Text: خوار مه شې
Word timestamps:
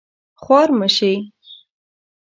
خوار 0.41 0.69
مه 0.79 0.87
شې 0.95 1.11